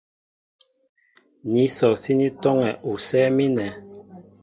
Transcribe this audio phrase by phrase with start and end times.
[1.51, 3.65] Ní sɔ síní tɔ́ŋɛ usɛ́ɛ́ mínɛ.